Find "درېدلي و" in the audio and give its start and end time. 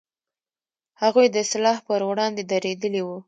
2.51-3.09